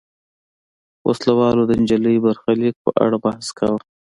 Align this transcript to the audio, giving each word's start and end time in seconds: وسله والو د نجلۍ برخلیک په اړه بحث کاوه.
وسله 1.07 1.33
والو 1.39 1.63
د 1.67 1.71
نجلۍ 1.81 2.15
برخلیک 2.25 2.75
په 2.83 2.91
اړه 3.05 3.17
بحث 3.25 3.47
کاوه. 3.57 3.79